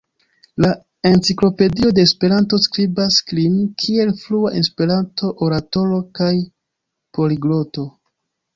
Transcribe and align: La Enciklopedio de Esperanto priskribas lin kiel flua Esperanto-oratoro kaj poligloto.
La 0.63 0.69
Enciklopedio 1.09 1.91
de 1.97 2.05
Esperanto 2.09 2.59
priskribas 2.61 3.19
lin 3.41 3.59
kiel 3.85 4.15
flua 4.23 4.55
Esperanto-oratoro 4.63 6.03
kaj 6.23 6.33
poligloto. 7.21 7.89